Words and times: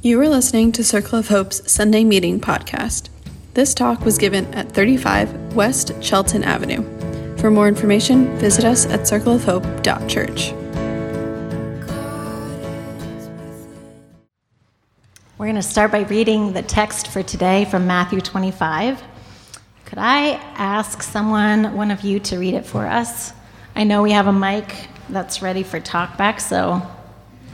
You 0.00 0.20
are 0.20 0.28
listening 0.28 0.70
to 0.72 0.84
Circle 0.84 1.18
of 1.18 1.26
Hope's 1.26 1.72
Sunday 1.72 2.04
Meeting 2.04 2.38
podcast. 2.38 3.08
This 3.54 3.74
talk 3.74 4.04
was 4.04 4.16
given 4.16 4.46
at 4.54 4.70
35 4.70 5.56
West 5.56 5.90
Shelton 6.00 6.44
Avenue. 6.44 6.84
For 7.38 7.50
more 7.50 7.66
information, 7.66 8.38
visit 8.38 8.64
us 8.64 8.86
at 8.86 9.00
circleofhope.church. 9.00 10.52
We're 15.36 15.46
going 15.46 15.56
to 15.56 15.62
start 15.62 15.90
by 15.90 16.02
reading 16.02 16.52
the 16.52 16.62
text 16.62 17.08
for 17.08 17.24
today 17.24 17.64
from 17.64 17.88
Matthew 17.88 18.20
25. 18.20 19.02
Could 19.84 19.98
I 19.98 20.34
ask 20.54 21.02
someone, 21.02 21.74
one 21.74 21.90
of 21.90 22.02
you, 22.02 22.20
to 22.20 22.38
read 22.38 22.54
it 22.54 22.64
for 22.64 22.86
us? 22.86 23.32
I 23.74 23.82
know 23.82 24.02
we 24.02 24.12
have 24.12 24.28
a 24.28 24.32
mic 24.32 24.76
that's 25.08 25.42
ready 25.42 25.64
for 25.64 25.80
talkback, 25.80 26.40
so 26.40 26.82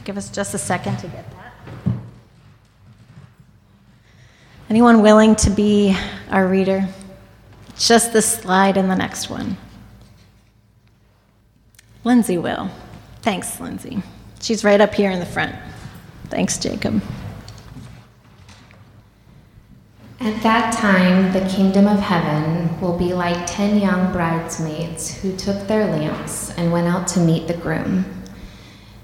give 0.04 0.18
us 0.18 0.29
just 0.29 0.52
a 0.52 0.58
second 0.58 0.98
to 0.98 1.06
get 1.06 1.24
that. 1.30 1.34
Anyone 4.74 5.02
willing 5.02 5.37
to 5.37 5.51
be 5.51 5.96
our 6.33 6.48
reader? 6.48 6.88
Just 7.78 8.12
the 8.12 8.20
slide 8.20 8.77
and 8.77 8.91
the 8.91 8.97
next 8.97 9.30
one. 9.30 9.56
Lindsay 12.02 12.38
will. 12.38 12.69
Thanks, 13.23 13.60
Lindsay. 13.60 14.02
She's 14.41 14.64
right 14.64 14.80
up 14.80 14.92
here 14.92 15.12
in 15.12 15.20
the 15.20 15.27
front. 15.27 15.55
Thanks, 16.24 16.59
Jacob. 16.59 17.00
At 20.19 20.42
that 20.42 20.73
time, 20.73 21.33
the 21.33 21.48
kingdom 21.48 21.86
of 21.86 22.00
heaven 22.00 22.80
will 22.80 22.98
be 22.98 23.14
like 23.14 23.47
ten 23.47 23.78
young 23.80 24.11
bridesmaids 24.12 25.16
who 25.19 25.36
took 25.36 25.69
their 25.69 25.86
lamps 25.86 26.50
and 26.59 26.72
went 26.72 26.88
out 26.88 27.06
to 27.11 27.20
meet 27.20 27.47
the 27.47 27.55
groom. 27.55 28.05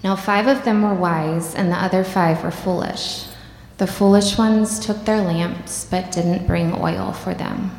Now, 0.03 0.17
five 0.17 0.49
of 0.49 0.65
them 0.65 0.83
were 0.83 0.95
wise, 0.95 1.55
and 1.55 1.71
the 1.71 1.77
other 1.77 2.03
five 2.03 2.43
were 2.43 2.51
foolish. 2.51 3.30
The 3.81 3.87
foolish 3.87 4.37
ones 4.37 4.79
took 4.79 5.07
their 5.07 5.23
lamps, 5.23 5.87
but 5.91 6.13
didn't 6.13 6.47
bring 6.47 6.79
oil 6.79 7.13
for 7.13 7.33
them. 7.33 7.71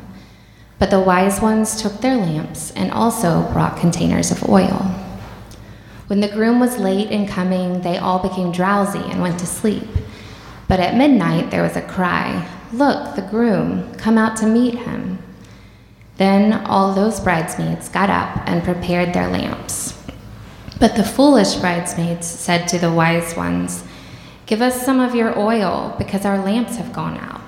But 0.80 0.90
the 0.90 0.98
wise 0.98 1.40
ones 1.40 1.80
took 1.80 2.00
their 2.00 2.16
lamps 2.16 2.72
and 2.72 2.90
also 2.90 3.48
brought 3.52 3.76
containers 3.76 4.32
of 4.32 4.48
oil. 4.48 4.78
When 6.08 6.18
the 6.18 6.26
groom 6.26 6.58
was 6.58 6.78
late 6.78 7.12
in 7.12 7.28
coming, 7.28 7.82
they 7.82 7.98
all 7.98 8.18
became 8.18 8.50
drowsy 8.50 8.98
and 8.98 9.22
went 9.22 9.38
to 9.38 9.46
sleep. 9.46 9.86
But 10.66 10.80
at 10.80 10.96
midnight 10.96 11.52
there 11.52 11.62
was 11.62 11.76
a 11.76 11.82
cry 11.82 12.48
Look, 12.72 13.14
the 13.14 13.22
groom, 13.22 13.94
come 13.94 14.18
out 14.18 14.36
to 14.38 14.46
meet 14.46 14.74
him. 14.74 15.18
Then 16.16 16.66
all 16.66 16.94
those 16.94 17.20
bridesmaids 17.20 17.88
got 17.88 18.10
up 18.10 18.42
and 18.48 18.64
prepared 18.64 19.14
their 19.14 19.28
lamps. 19.28 20.02
But 20.80 20.96
the 20.96 21.04
foolish 21.04 21.54
bridesmaids 21.54 22.26
said 22.26 22.66
to 22.68 22.80
the 22.80 22.92
wise 22.92 23.36
ones, 23.36 23.84
Give 24.46 24.60
us 24.60 24.84
some 24.84 25.00
of 25.00 25.14
your 25.14 25.38
oil, 25.38 25.94
because 25.98 26.24
our 26.24 26.38
lamps 26.38 26.76
have 26.76 26.92
gone 26.92 27.16
out. 27.18 27.40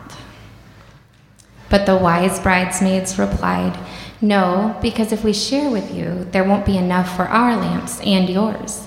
But 1.68 1.86
the 1.86 1.96
wise 1.96 2.38
bridesmaids 2.38 3.18
replied, 3.18 3.78
No, 4.20 4.76
because 4.80 5.12
if 5.12 5.24
we 5.24 5.32
share 5.32 5.70
with 5.70 5.92
you, 5.92 6.24
there 6.30 6.44
won't 6.44 6.66
be 6.66 6.76
enough 6.76 7.16
for 7.16 7.24
our 7.24 7.56
lamps 7.56 8.00
and 8.02 8.28
yours. 8.28 8.86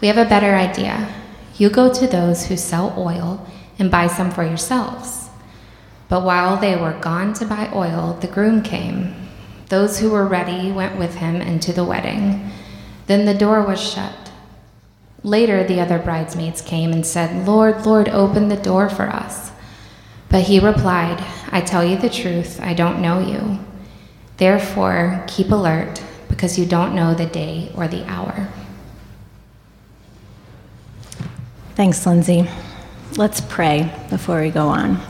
We 0.00 0.08
have 0.08 0.18
a 0.18 0.28
better 0.28 0.54
idea. 0.54 1.12
You 1.56 1.70
go 1.70 1.92
to 1.92 2.06
those 2.06 2.46
who 2.46 2.56
sell 2.56 2.94
oil 2.98 3.46
and 3.78 3.90
buy 3.90 4.08
some 4.08 4.30
for 4.30 4.44
yourselves. 4.44 5.30
But 6.08 6.22
while 6.22 6.56
they 6.56 6.76
were 6.76 6.98
gone 7.00 7.34
to 7.34 7.46
buy 7.46 7.70
oil, 7.74 8.16
the 8.20 8.28
groom 8.28 8.62
came. 8.62 9.14
Those 9.68 9.98
who 9.98 10.10
were 10.10 10.26
ready 10.26 10.72
went 10.72 10.98
with 10.98 11.16
him 11.16 11.36
into 11.36 11.72
the 11.72 11.84
wedding. 11.84 12.50
Then 13.06 13.24
the 13.24 13.34
door 13.34 13.62
was 13.62 13.80
shut. 13.80 14.27
Later, 15.24 15.64
the 15.64 15.80
other 15.80 15.98
bridesmaids 15.98 16.62
came 16.62 16.92
and 16.92 17.04
said, 17.04 17.46
Lord, 17.46 17.84
Lord, 17.84 18.08
open 18.08 18.48
the 18.48 18.56
door 18.56 18.88
for 18.88 19.08
us. 19.08 19.50
But 20.28 20.42
he 20.42 20.60
replied, 20.60 21.24
I 21.50 21.60
tell 21.60 21.84
you 21.84 21.96
the 21.96 22.10
truth, 22.10 22.60
I 22.60 22.74
don't 22.74 23.02
know 23.02 23.18
you. 23.18 23.58
Therefore, 24.36 25.24
keep 25.26 25.50
alert, 25.50 26.02
because 26.28 26.58
you 26.58 26.66
don't 26.66 26.94
know 26.94 27.14
the 27.14 27.26
day 27.26 27.72
or 27.74 27.88
the 27.88 28.04
hour. 28.06 28.48
Thanks, 31.74 32.06
Lindsay. 32.06 32.48
Let's 33.16 33.40
pray 33.40 33.92
before 34.10 34.40
we 34.40 34.50
go 34.50 34.68
on. 34.68 35.00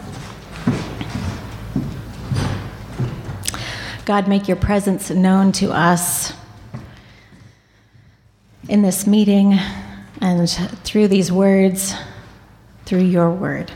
God, 4.06 4.26
make 4.26 4.48
your 4.48 4.56
presence 4.56 5.10
known 5.10 5.52
to 5.52 5.70
us 5.70 6.32
in 8.68 8.80
this 8.80 9.06
meeting 9.06 9.58
and 10.20 10.48
through 10.84 11.08
these 11.08 11.30
words, 11.30 11.94
through 12.84 13.04
your 13.04 13.30
word. 13.30 13.70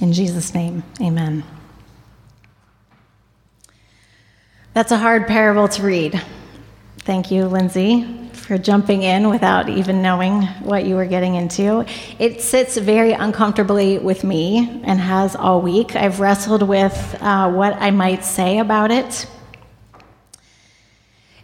In 0.00 0.12
Jesus' 0.12 0.54
name, 0.54 0.82
amen. 1.00 1.44
That's 4.74 4.90
a 4.90 4.96
hard 4.96 5.26
parable 5.26 5.68
to 5.68 5.82
read. 5.82 6.20
Thank 7.00 7.30
you, 7.30 7.46
Lindsay, 7.46 8.30
for 8.32 8.56
jumping 8.56 9.02
in 9.02 9.28
without 9.28 9.68
even 9.68 10.02
knowing 10.02 10.42
what 10.62 10.86
you 10.86 10.94
were 10.94 11.04
getting 11.04 11.34
into. 11.34 11.84
It 12.18 12.40
sits 12.40 12.76
very 12.76 13.12
uncomfortably 13.12 13.98
with 13.98 14.24
me 14.24 14.80
and 14.84 14.98
has 14.98 15.36
all 15.36 15.60
week. 15.60 15.94
I've 15.94 16.20
wrestled 16.20 16.62
with 16.62 17.16
uh, 17.20 17.50
what 17.50 17.74
I 17.80 17.90
might 17.90 18.24
say 18.24 18.58
about 18.58 18.90
it. 18.90 19.26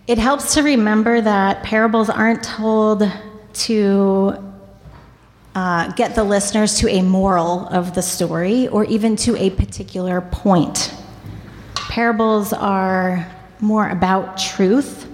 It 0.06 0.16
helps 0.16 0.54
to 0.54 0.62
remember 0.62 1.20
that 1.20 1.62
parables 1.62 2.08
aren't 2.08 2.42
told 2.42 3.02
to 3.52 4.48
uh, 5.54 5.90
get 5.92 6.14
the 6.14 6.24
listeners 6.24 6.78
to 6.78 6.88
a 6.88 7.02
moral 7.02 7.66
of 7.68 7.94
the 7.94 8.02
story 8.02 8.68
or 8.68 8.84
even 8.84 9.16
to 9.16 9.36
a 9.36 9.50
particular 9.50 10.20
point. 10.20 10.94
Parables 11.74 12.52
are 12.52 13.26
more 13.60 13.88
about 13.88 14.38
truth 14.38 15.08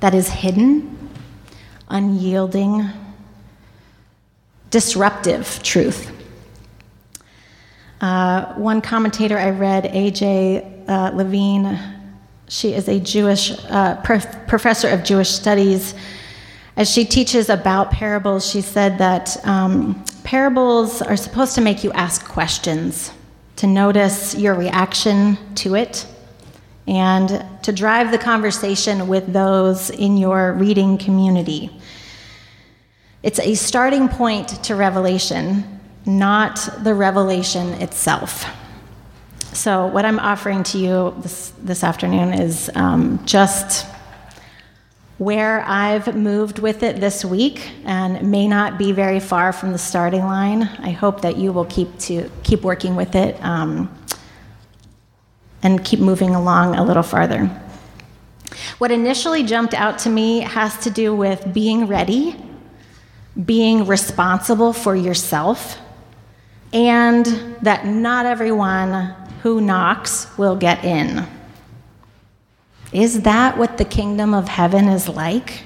that 0.00 0.14
is 0.14 0.28
hidden, 0.28 1.10
unyielding, 1.88 2.88
disruptive 4.70 5.60
truth. 5.62 6.12
Uh, 8.00 8.54
one 8.54 8.80
commentator 8.80 9.36
I 9.36 9.50
read, 9.50 9.86
A.J. 9.86 10.84
Uh, 10.86 11.10
Levine, 11.14 11.78
she 12.48 12.74
is 12.74 12.88
a 12.88 13.00
Jewish 13.00 13.50
uh, 13.68 14.00
prof- 14.02 14.46
professor 14.46 14.88
of 14.88 15.02
Jewish 15.02 15.30
studies 15.30 15.94
as 16.78 16.88
she 16.88 17.04
teaches 17.04 17.48
about 17.48 17.90
parables, 17.90 18.48
she 18.48 18.60
said 18.60 18.98
that 18.98 19.44
um, 19.44 20.04
parables 20.22 21.02
are 21.02 21.16
supposed 21.16 21.56
to 21.56 21.60
make 21.60 21.82
you 21.82 21.90
ask 21.90 22.24
questions, 22.24 23.10
to 23.56 23.66
notice 23.66 24.36
your 24.36 24.54
reaction 24.54 25.36
to 25.56 25.74
it, 25.74 26.06
and 26.86 27.44
to 27.64 27.72
drive 27.72 28.12
the 28.12 28.16
conversation 28.16 29.08
with 29.08 29.32
those 29.32 29.90
in 29.90 30.16
your 30.16 30.52
reading 30.52 30.96
community. 30.96 31.68
It's 33.24 33.40
a 33.40 33.56
starting 33.56 34.08
point 34.08 34.62
to 34.62 34.76
revelation, 34.76 35.80
not 36.06 36.60
the 36.84 36.94
revelation 36.94 37.72
itself. 37.82 38.46
So, 39.52 39.88
what 39.88 40.04
I'm 40.04 40.20
offering 40.20 40.62
to 40.62 40.78
you 40.78 41.14
this, 41.22 41.52
this 41.60 41.82
afternoon 41.82 42.34
is 42.34 42.70
um, 42.76 43.18
just 43.26 43.84
where 45.18 45.62
I've 45.66 46.14
moved 46.14 46.60
with 46.60 46.84
it 46.84 47.00
this 47.00 47.24
week 47.24 47.70
and 47.84 48.30
may 48.30 48.46
not 48.46 48.78
be 48.78 48.92
very 48.92 49.18
far 49.18 49.52
from 49.52 49.72
the 49.72 49.78
starting 49.78 50.22
line. 50.22 50.62
I 50.62 50.90
hope 50.90 51.22
that 51.22 51.36
you 51.36 51.52
will 51.52 51.64
keep 51.64 51.98
to 52.00 52.30
keep 52.44 52.62
working 52.62 52.94
with 52.94 53.16
it 53.16 53.36
um, 53.44 53.92
and 55.62 55.84
keep 55.84 55.98
moving 55.98 56.36
along 56.36 56.76
a 56.76 56.84
little 56.84 57.02
farther. 57.02 57.46
What 58.78 58.92
initially 58.92 59.42
jumped 59.42 59.74
out 59.74 59.98
to 60.00 60.10
me 60.10 60.40
has 60.40 60.78
to 60.78 60.90
do 60.90 61.14
with 61.14 61.52
being 61.52 61.86
ready, 61.86 62.36
being 63.44 63.86
responsible 63.86 64.72
for 64.72 64.94
yourself, 64.94 65.78
and 66.72 67.26
that 67.62 67.86
not 67.86 68.24
everyone 68.24 69.14
who 69.42 69.60
knocks 69.60 70.28
will 70.38 70.54
get 70.54 70.84
in. 70.84 71.26
Is 72.92 73.22
that 73.22 73.58
what 73.58 73.76
the 73.78 73.84
kingdom 73.84 74.32
of 74.32 74.48
heaven 74.48 74.88
is 74.88 75.08
like? 75.08 75.62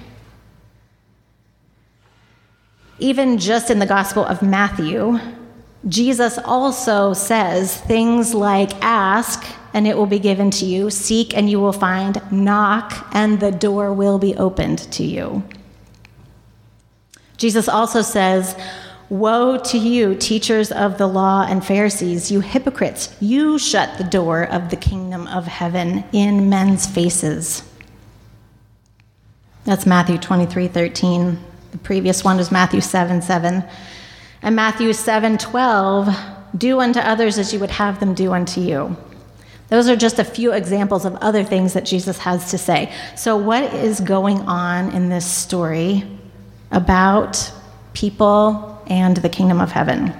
Even 2.99 3.39
just 3.39 3.71
in 3.71 3.79
the 3.79 3.87
Gospel 3.87 4.25
of 4.25 4.43
Matthew, 4.43 5.19
Jesus 5.89 6.39
also 6.39 7.13
says 7.13 7.77
things 7.77 8.35
like 8.35 8.73
ask 8.83 9.45
and 9.75 9.87
it 9.87 9.97
will 9.97 10.07
be 10.07 10.19
given 10.19 10.51
to 10.51 10.67
you, 10.67 10.91
seek 10.91 11.37
and 11.37 11.49
you 11.49 11.59
will 11.59 11.73
find, 11.73 12.21
knock 12.31 13.09
and 13.13 13.41
the 13.41 13.51
door 13.51 13.93
will 13.93 14.19
be 14.19 14.37
opened 14.37 14.79
to 14.93 15.03
you. 15.03 15.43
Jesus 17.39 17.69
also 17.69 18.03
says, 18.03 18.55
Woe 19.13 19.59
to 19.59 19.77
you, 19.77 20.15
teachers 20.15 20.73
of 20.73 20.97
the 20.97 21.07
law 21.07 21.45
and 21.47 21.63
Pharisees, 21.63 22.31
you 22.31 22.41
hypocrites! 22.41 23.15
You 23.21 23.59
shut 23.59 23.99
the 23.99 24.05
door 24.05 24.45
of 24.45 24.71
the 24.71 24.77
kingdom 24.77 25.27
of 25.27 25.47
heaven 25.47 26.03
in 26.15 26.49
men's 26.49 26.87
faces. 26.87 27.63
That's 29.67 29.85
Matthew 29.85 30.17
23 30.17 30.67
13. 30.67 31.39
The 31.73 31.79
previous 31.79 32.25
one 32.25 32.39
was 32.39 32.51
Matthew 32.51 32.81
7 32.81 33.21
7. 33.21 33.63
And 34.41 34.57
Matthew 34.57 34.95
7 34.95 35.37
12, 35.37 36.17
do 36.57 36.81
unto 36.81 37.01
others 37.01 37.37
as 37.37 37.53
you 37.53 37.61
would 37.61 37.73
have 37.73 38.01
them 38.01 38.15
do 38.15 38.33
unto 38.33 38.63
you. 38.63 38.97
Those 39.69 39.91
are 39.91 39.97
just 39.97 40.21
a 40.21 40.25
few 40.25 40.55
examples 40.55 41.05
of 41.05 41.17
other 41.17 41.45
things 41.45 41.75
that 41.75 41.85
Jesus 41.85 42.17
has 42.17 42.51
to 42.51 42.57
say. 42.57 42.91
So, 43.15 43.37
what 43.37 43.75
is 43.75 44.01
going 44.01 44.41
on 44.49 44.91
in 44.93 45.11
this 45.11 45.27
story 45.27 46.03
about 46.71 47.53
people 47.93 48.72
and 48.87 49.17
the 49.19 49.29
kingdom 49.29 49.61
of 49.61 49.73
heaven? 49.73 50.13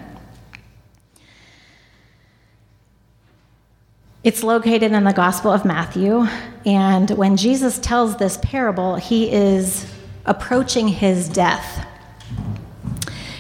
It's 4.25 4.45
located 4.45 4.93
in 4.93 5.03
the 5.03 5.13
Gospel 5.13 5.51
of 5.51 5.65
Matthew, 5.65 6.27
and 6.65 7.11
when 7.11 7.37
Jesus 7.37 7.81
tells 7.81 8.17
this 8.17 8.39
parable, 8.41 8.95
he 8.95 9.33
is 9.33 9.93
approaching 10.25 10.87
his 10.87 11.29
death. 11.29 11.85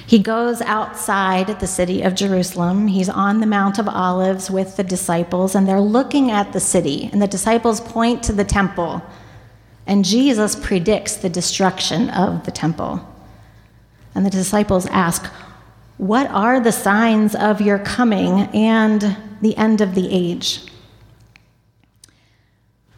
He 0.04 0.18
goes 0.18 0.60
outside 0.60 1.60
the 1.60 1.66
city 1.66 2.02
of 2.02 2.16
Jerusalem. 2.16 2.88
He's 2.88 3.08
on 3.08 3.40
the 3.40 3.46
Mount 3.46 3.78
of 3.78 3.88
Olives 3.88 4.50
with 4.50 4.76
the 4.76 4.82
disciples, 4.82 5.54
and 5.54 5.68
they're 5.68 5.80
looking 5.80 6.32
at 6.32 6.52
the 6.52 6.60
city. 6.60 7.08
And 7.12 7.22
the 7.22 7.28
disciples 7.28 7.80
point 7.80 8.22
to 8.24 8.32
the 8.32 8.44
temple, 8.44 9.00
and 9.86 10.04
Jesus 10.04 10.56
predicts 10.56 11.14
the 11.14 11.30
destruction 11.30 12.10
of 12.10 12.44
the 12.44 12.50
temple. 12.50 13.08
And 14.14 14.26
the 14.26 14.30
disciples 14.30 14.86
ask, 14.86 15.26
What 15.98 16.28
are 16.30 16.60
the 16.60 16.72
signs 16.72 17.34
of 17.34 17.60
your 17.60 17.78
coming 17.78 18.40
and 18.54 19.16
the 19.40 19.56
end 19.56 19.80
of 19.80 19.94
the 19.94 20.10
age? 20.10 20.60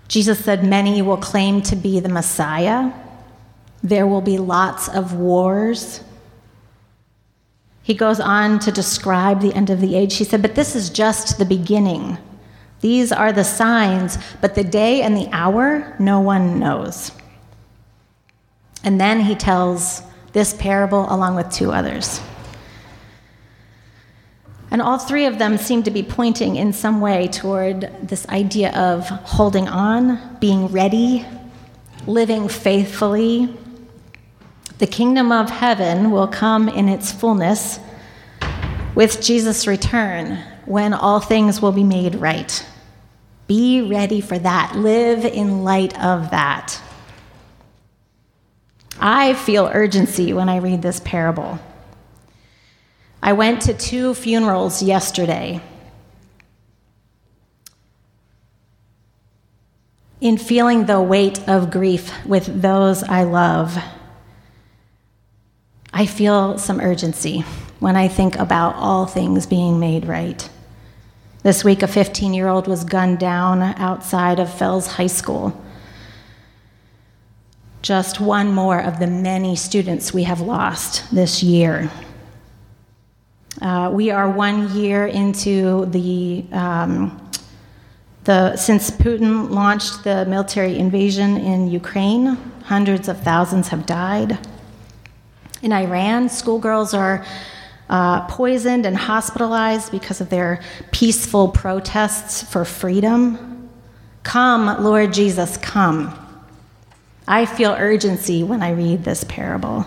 Jesus 0.09 0.45
said, 0.45 0.65
Many 0.65 1.03
will 1.03 1.17
claim 1.17 1.63
to 1.63 1.77
be 1.77 2.01
the 2.01 2.09
Messiah. 2.09 2.93
There 3.83 4.07
will 4.07 4.21
be 4.21 4.39
lots 4.39 4.89
of 4.89 5.15
wars. 5.15 6.03
He 7.83 7.95
goes 7.95 8.19
on 8.19 8.59
to 8.61 8.73
describe 8.73 9.41
the 9.41 9.53
end 9.55 9.71
of 9.71 9.81
the 9.81 9.95
age. 9.95 10.17
He 10.17 10.25
said, 10.25 10.43
But 10.43 10.55
this 10.55 10.75
is 10.75 10.91
just 10.91 11.39
the 11.39 11.45
beginning. 11.45 12.17
These 12.81 13.13
are 13.13 13.33
the 13.33 13.45
signs, 13.45 14.19
but 14.41 14.55
the 14.55 14.65
day 14.65 15.03
and 15.03 15.17
the 15.17 15.29
hour 15.33 15.95
no 15.99 16.21
one 16.21 16.59
knows. 16.59 17.13
And 18.83 19.01
then 19.01 19.21
he 19.21 19.35
tells 19.35 20.03
this 20.35 20.53
parable 20.53 21.07
along 21.09 21.37
with 21.37 21.51
two 21.51 21.73
others. 21.73 22.21
And 24.71 24.83
all 24.83 24.99
three 24.99 25.27
of 25.27 25.39
them 25.39 25.57
seem 25.57 25.85
to 25.85 25.91
be 25.91 26.03
pointing 26.03 26.57
in 26.57 26.73
some 26.73 27.01
way 27.01 27.29
toward 27.29 27.89
this 28.03 28.29
idea 28.29 28.73
of 28.73 29.09
holding 29.09 29.69
on, 29.69 30.37
being 30.41 30.67
ready, 30.67 31.25
living 32.07 32.49
faithfully. 32.49 33.57
The 34.79 34.89
kingdom 34.89 35.31
of 35.31 35.49
heaven 35.49 36.11
will 36.11 36.27
come 36.27 36.69
in 36.69 36.89
its 36.89 37.13
fullness 37.13 37.79
with 38.97 39.23
Jesus' 39.23 39.69
return 39.69 40.43
when 40.67 40.93
all 40.93 41.21
things 41.21 41.63
will 41.63 41.73
be 41.73 41.85
made 41.85 42.17
right. 42.17 42.67
Be 43.47 43.83
ready 43.83 44.21
for 44.21 44.39
that. 44.39 44.75
Live 44.75 45.25
in 45.25 45.63
light 45.63 45.97
of 46.03 46.31
that. 46.31 46.81
I 49.07 49.35
feel 49.35 49.71
urgency 49.71 50.33
when 50.33 50.49
I 50.49 50.57
read 50.57 50.81
this 50.81 50.99
parable. 50.99 51.59
I 53.23 53.35
went 53.35 53.61
to 53.63 53.75
two 53.75 54.15
funerals 54.15 54.83
yesterday. 54.83 55.61
In 60.23 60.39
feeling 60.39 60.87
the 60.87 61.03
weight 61.03 61.47
of 61.47 61.71
grief 61.71 62.11
with 62.25 62.63
those 62.63 63.03
I 63.03 63.25
love, 63.25 63.77
I 65.93 66.07
feel 66.07 66.57
some 66.57 66.81
urgency 66.81 67.41
when 67.81 67.97
I 67.97 68.09
think 68.09 68.37
about 68.37 68.75
all 68.77 69.05
things 69.05 69.45
being 69.45 69.79
made 69.79 70.07
right. 70.07 70.49
This 71.43 71.63
week, 71.63 71.83
a 71.83 71.87
15 71.87 72.33
year 72.33 72.49
old 72.49 72.67
was 72.67 72.85
gunned 72.85 73.19
down 73.19 73.61
outside 73.61 74.41
of 74.41 74.51
Fels 74.51 74.87
High 74.87 75.09
School. 75.09 75.63
Just 77.85 78.19
one 78.19 78.51
more 78.51 78.81
of 78.81 78.99
the 78.99 79.07
many 79.07 79.57
students 79.57 80.15
we 80.15 80.23
have 80.23 80.41
lost 80.41 81.05
this 81.15 81.43
year. 81.43 81.91
Uh, 83.61 83.91
we 83.93 84.11
are 84.11 84.31
one 84.31 84.75
year 84.75 85.07
into 85.07 85.85
the, 85.91 86.47
um, 86.53 87.31
the, 88.25 88.57
since 88.57 88.91
Putin 88.91 89.51
launched 89.51 90.03
the 90.03 90.25
military 90.25 90.79
invasion 90.79 91.37
in 91.37 91.69
Ukraine, 91.69 92.37
hundreds 92.65 93.07
of 93.07 93.21
thousands 93.21 93.69
have 93.69 93.85
died. 93.85 94.39
In 95.61 95.71
Iran, 95.71 96.31
schoolgirls 96.31 96.95
are 96.95 97.23
uh, 97.91 98.27
poisoned 98.29 98.87
and 98.87 98.97
hospitalized 98.97 99.93
because 99.93 100.23
of 100.23 100.31
their 100.31 100.63
peaceful 100.91 101.49
protests 101.49 102.43
for 102.51 102.65
freedom. 102.65 103.69
Come, 104.23 104.83
Lord 104.83 105.13
Jesus, 105.13 105.59
come. 105.59 106.19
I 107.27 107.47
feel 107.47 107.73
urgency 107.73 108.43
when 108.43 108.63
I 108.63 108.73
read 108.73 109.05
this 109.05 109.25
parable. 109.25 109.87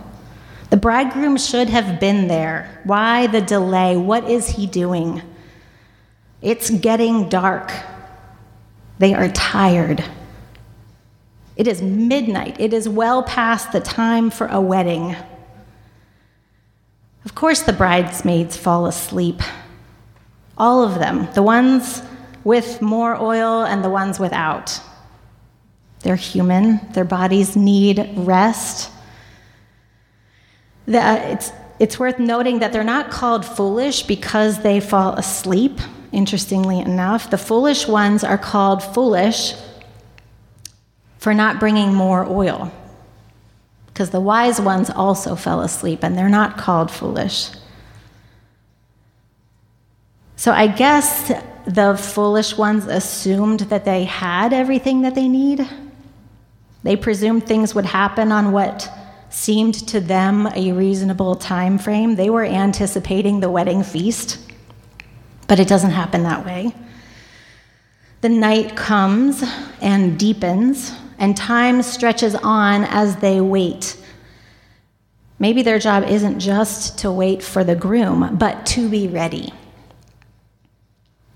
The 0.69 0.77
bridegroom 0.77 1.37
should 1.37 1.69
have 1.69 1.99
been 1.99 2.27
there. 2.27 2.81
Why 2.83 3.27
the 3.27 3.41
delay? 3.41 3.95
What 3.95 4.29
is 4.29 4.49
he 4.49 4.65
doing? 4.65 5.21
It's 6.41 6.69
getting 6.69 7.29
dark. 7.29 7.71
They 8.99 9.13
are 9.13 9.29
tired. 9.29 10.03
It 11.55 11.67
is 11.67 11.81
midnight. 11.81 12.59
It 12.59 12.73
is 12.73 12.89
well 12.89 13.23
past 13.23 13.71
the 13.71 13.79
time 13.79 14.29
for 14.29 14.47
a 14.47 14.59
wedding. 14.59 15.15
Of 17.25 17.35
course, 17.35 17.61
the 17.61 17.73
bridesmaids 17.73 18.57
fall 18.57 18.85
asleep. 18.85 19.41
All 20.57 20.83
of 20.83 20.95
them, 20.95 21.27
the 21.33 21.43
ones 21.43 22.01
with 22.43 22.81
more 22.81 23.15
oil 23.15 23.63
and 23.63 23.83
the 23.83 23.89
ones 23.89 24.19
without. 24.19 24.79
They're 26.01 26.15
human, 26.15 26.79
their 26.93 27.05
bodies 27.05 27.55
need 27.55 28.09
rest. 28.15 28.91
The, 30.85 30.99
uh, 30.99 31.15
it's, 31.15 31.51
it's 31.79 31.99
worth 31.99 32.19
noting 32.19 32.59
that 32.59 32.71
they're 32.71 32.83
not 32.83 33.09
called 33.09 33.45
foolish 33.45 34.03
because 34.03 34.61
they 34.61 34.79
fall 34.79 35.13
asleep, 35.13 35.79
interestingly 36.11 36.79
enough. 36.79 37.29
The 37.29 37.37
foolish 37.37 37.87
ones 37.87 38.23
are 38.23 38.37
called 38.37 38.83
foolish 38.83 39.53
for 41.17 41.33
not 41.33 41.59
bringing 41.59 41.93
more 41.93 42.25
oil, 42.25 42.71
because 43.87 44.11
the 44.11 44.21
wise 44.21 44.61
ones 44.61 44.89
also 44.89 45.35
fell 45.35 45.61
asleep 45.61 46.03
and 46.03 46.15
they're 46.17 46.29
not 46.29 46.57
called 46.57 46.91
foolish. 46.91 47.49
So 50.35 50.51
I 50.51 50.67
guess 50.67 51.31
the 51.65 51.97
foolish 51.97 52.55
ones 52.55 52.85
assumed 52.85 53.61
that 53.61 53.83
they 53.83 54.03
had 54.05 54.53
everything 54.53 55.01
that 55.01 55.15
they 55.15 55.27
need. 55.27 55.67
They 56.87 56.95
presumed 56.95 57.45
things 57.45 57.75
would 57.75 57.83
happen 57.83 58.31
on 58.31 58.53
what 58.53 58.89
seemed 59.29 59.73
to 59.89 59.99
them 59.99 60.47
a 60.55 60.71
reasonable 60.71 61.35
time 61.35 61.77
frame. 61.77 62.15
They 62.15 62.29
were 62.29 62.45
anticipating 62.45 63.41
the 63.41 63.49
wedding 63.49 63.83
feast, 63.83 64.39
but 65.49 65.59
it 65.59 65.67
doesn't 65.67 65.89
happen 65.91 66.23
that 66.23 66.45
way. 66.45 66.73
The 68.21 68.29
night 68.29 68.77
comes 68.77 69.43
and 69.81 70.17
deepens, 70.17 70.93
and 71.19 71.35
time 71.35 71.81
stretches 71.81 72.35
on 72.35 72.85
as 72.85 73.17
they 73.17 73.41
wait. 73.41 74.01
Maybe 75.39 75.63
their 75.63 75.79
job 75.79 76.05
isn't 76.05 76.39
just 76.39 76.99
to 76.99 77.11
wait 77.11 77.43
for 77.43 77.65
the 77.65 77.75
groom, 77.75 78.37
but 78.37 78.65
to 78.67 78.87
be 78.87 79.09
ready. 79.09 79.51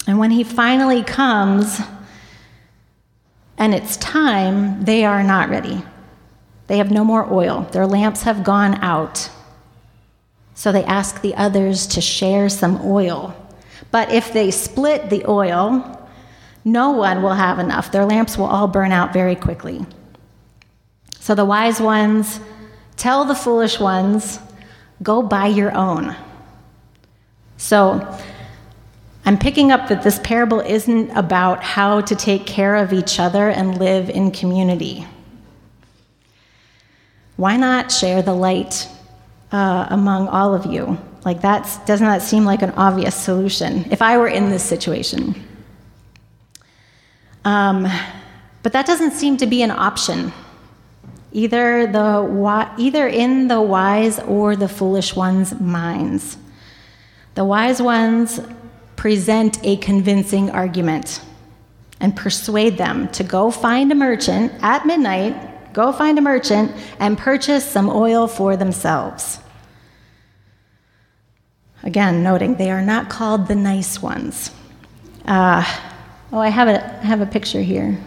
And 0.07 0.17
when 0.17 0.31
he 0.31 0.45
finally 0.45 1.03
comes 1.03 1.81
and 3.61 3.75
it's 3.75 3.95
time, 3.97 4.83
they 4.85 5.05
are 5.05 5.21
not 5.21 5.49
ready. 5.49 5.83
They 6.65 6.79
have 6.79 6.89
no 6.89 7.03
more 7.05 7.31
oil. 7.31 7.61
Their 7.71 7.85
lamps 7.85 8.23
have 8.23 8.43
gone 8.43 8.73
out. 8.81 9.29
So 10.55 10.71
they 10.71 10.83
ask 10.85 11.21
the 11.21 11.35
others 11.35 11.85
to 11.87 12.01
share 12.01 12.49
some 12.49 12.81
oil. 12.83 13.35
But 13.91 14.11
if 14.11 14.33
they 14.33 14.49
split 14.49 15.11
the 15.11 15.29
oil, 15.29 16.09
no 16.65 16.89
one 16.89 17.21
will 17.21 17.35
have 17.35 17.59
enough. 17.59 17.91
Their 17.91 18.05
lamps 18.05 18.35
will 18.35 18.47
all 18.47 18.67
burn 18.67 18.91
out 18.91 19.13
very 19.13 19.35
quickly. 19.35 19.85
So 21.19 21.35
the 21.35 21.45
wise 21.45 21.79
ones 21.79 22.39
tell 22.97 23.25
the 23.25 23.35
foolish 23.35 23.79
ones, 23.79 24.39
go 25.03 25.21
buy 25.21 25.45
your 25.45 25.71
own. 25.77 26.15
So 27.57 28.19
I'm 29.25 29.37
picking 29.37 29.71
up 29.71 29.87
that 29.89 30.03
this 30.03 30.19
parable 30.19 30.59
isn't 30.61 31.11
about 31.11 31.63
how 31.63 32.01
to 32.01 32.15
take 32.15 32.45
care 32.45 32.75
of 32.75 32.91
each 32.91 33.19
other 33.19 33.49
and 33.49 33.77
live 33.77 34.09
in 34.09 34.31
community 34.31 35.05
why 37.41 37.57
not 37.57 37.91
share 37.91 38.21
the 38.21 38.35
light 38.35 38.87
uh, 39.51 39.87
among 39.89 40.27
all 40.27 40.53
of 40.53 40.67
you? 40.67 40.95
Like, 41.25 41.41
that 41.41 41.63
doesn't 41.87 42.05
that 42.05 42.21
seem 42.21 42.45
like 42.45 42.61
an 42.61 42.69
obvious 42.77 43.15
solution 43.15 43.91
if 43.91 43.99
I 43.99 44.19
were 44.19 44.27
in 44.27 44.51
this 44.51 44.63
situation? 44.63 45.33
Um, 47.43 47.87
but 48.61 48.73
that 48.73 48.85
doesn't 48.85 49.13
seem 49.13 49.37
to 49.37 49.47
be 49.47 49.63
an 49.63 49.71
option, 49.71 50.31
either, 51.31 51.87
the, 51.87 52.71
either 52.77 53.07
in 53.07 53.47
the 53.47 53.59
wise 53.59 54.19
or 54.19 54.55
the 54.55 54.67
foolish 54.67 55.15
ones' 55.15 55.59
minds. 55.59 56.37
The 57.33 57.43
wise 57.43 57.81
ones 57.81 58.39
present 59.01 59.57
a 59.63 59.77
convincing 59.77 60.51
argument 60.51 61.21
and 62.01 62.15
persuade 62.15 62.77
them 62.77 63.07
to 63.07 63.23
go 63.23 63.49
find 63.49 63.91
a 63.91 63.95
merchant 63.95 64.51
at 64.61 64.85
midnight, 64.85 65.73
go 65.73 65.91
find 65.91 66.19
a 66.19 66.21
merchant 66.21 66.71
and 66.99 67.17
purchase 67.17 67.65
some 67.65 67.89
oil 67.89 68.27
for 68.27 68.55
themselves. 68.55 69.39
Again, 71.81 72.21
noting 72.21 72.57
they 72.57 72.69
are 72.69 72.83
not 72.83 73.09
called 73.09 73.47
the 73.47 73.55
nice 73.55 74.03
ones. 74.03 74.51
Uh, 75.25 75.65
oh, 76.31 76.37
I 76.37 76.49
have 76.49 76.67
a, 76.67 76.85
I 76.99 77.03
have 77.03 77.21
a 77.21 77.25
picture 77.25 77.61
here. 77.61 77.97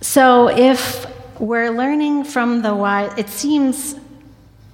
So 0.00 0.48
if 0.48 1.06
we're 1.38 1.70
learning 1.70 2.24
from 2.24 2.62
the 2.62 2.74
wise, 2.74 3.16
it 3.16 3.28
seems, 3.28 3.94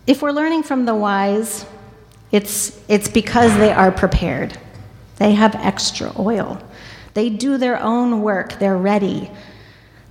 if 0.06 0.22
we're 0.22 0.32
learning 0.32 0.62
from 0.62 0.86
the 0.86 0.94
wise, 0.94 1.66
it's, 2.32 2.80
it's 2.88 3.08
because 3.08 3.56
they 3.56 3.72
are 3.72 3.90
prepared. 3.90 4.58
They 5.16 5.32
have 5.32 5.54
extra 5.56 6.12
oil. 6.18 6.62
They 7.14 7.28
do 7.28 7.58
their 7.58 7.80
own 7.80 8.22
work, 8.22 8.58
they're 8.58 8.76
ready. 8.76 9.30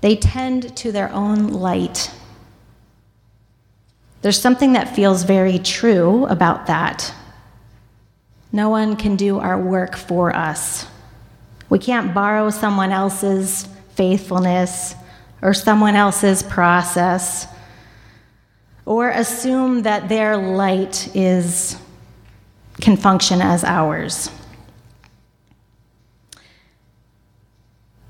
They 0.02 0.16
tend 0.16 0.76
to 0.78 0.92
their 0.92 1.12
own 1.12 1.48
light. 1.48 2.12
There's 4.22 4.40
something 4.40 4.74
that 4.74 4.96
feels 4.96 5.24
very 5.24 5.60
true 5.60 6.26
about 6.26 6.68
that. 6.68 7.14
No 8.52 8.70
one 8.70 8.96
can 8.96 9.16
do 9.16 9.40
our 9.40 9.60
work 9.60 9.96
for 9.96 10.36
us. 10.36 10.86
We 11.70 11.80
can't 11.80 12.14
borrow 12.14 12.50
someone 12.50 12.92
else's 12.92 13.68
faithfulness 13.96 14.96
or 15.42 15.54
someone 15.54 15.96
else's 15.96 16.44
process 16.44 17.48
or 18.86 19.10
assume 19.10 19.84
that 19.84 20.10
their 20.10 20.36
light 20.36 21.16
is 21.16 21.78
can 22.82 22.98
function 22.98 23.42
as 23.42 23.64
ours. 23.64 24.30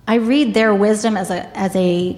I 0.08 0.16
read 0.16 0.54
their 0.54 0.74
wisdom 0.74 1.16
as 1.16 1.30
a, 1.30 1.56
as 1.58 1.76
a, 1.76 2.18